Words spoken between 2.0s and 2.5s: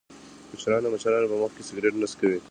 نه څکوي.